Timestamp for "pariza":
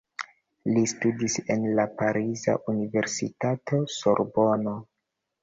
1.99-2.57